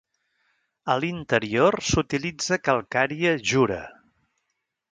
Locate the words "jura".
3.53-3.81